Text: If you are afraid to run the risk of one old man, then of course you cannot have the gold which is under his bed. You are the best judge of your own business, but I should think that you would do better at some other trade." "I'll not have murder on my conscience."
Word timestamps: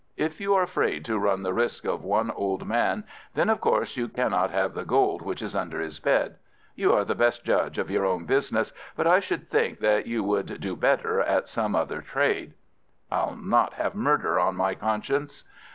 If 0.17 0.41
you 0.41 0.55
are 0.55 0.63
afraid 0.63 1.05
to 1.05 1.19
run 1.19 1.43
the 1.43 1.53
risk 1.53 1.85
of 1.85 2.03
one 2.03 2.31
old 2.31 2.65
man, 2.67 3.03
then 3.35 3.51
of 3.51 3.61
course 3.61 3.97
you 3.97 4.07
cannot 4.07 4.49
have 4.49 4.73
the 4.73 4.83
gold 4.83 5.21
which 5.21 5.43
is 5.43 5.55
under 5.55 5.79
his 5.79 5.99
bed. 5.99 6.37
You 6.73 6.91
are 6.93 7.05
the 7.05 7.13
best 7.13 7.43
judge 7.43 7.77
of 7.77 7.91
your 7.91 8.03
own 8.03 8.25
business, 8.25 8.73
but 8.95 9.05
I 9.05 9.19
should 9.19 9.47
think 9.47 9.77
that 9.77 10.07
you 10.07 10.23
would 10.23 10.59
do 10.59 10.75
better 10.75 11.19
at 11.21 11.47
some 11.47 11.75
other 11.75 12.01
trade." 12.01 12.55
"I'll 13.11 13.35
not 13.35 13.73
have 13.73 13.93
murder 13.93 14.39
on 14.39 14.55
my 14.55 14.73
conscience." 14.73 15.43